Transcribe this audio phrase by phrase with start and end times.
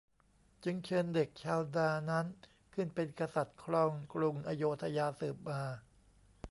[0.63, 2.25] จึงเชิญเด็กชาวนานั้น
[2.73, 5.61] ขึ้นเป็นกษัตริย์ครองกรุงอโยธยาสืบมา